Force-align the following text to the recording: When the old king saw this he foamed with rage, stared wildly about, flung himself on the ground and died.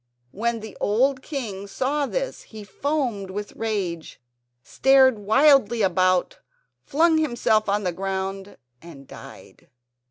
When 0.31 0.61
the 0.61 0.75
old 0.81 1.21
king 1.21 1.67
saw 1.67 2.07
this 2.07 2.41
he 2.41 2.63
foamed 2.63 3.29
with 3.29 3.51
rage, 3.55 4.19
stared 4.63 5.19
wildly 5.19 5.83
about, 5.83 6.39
flung 6.83 7.19
himself 7.19 7.69
on 7.69 7.83
the 7.83 7.91
ground 7.91 8.57
and 8.81 9.07
died. 9.07 9.69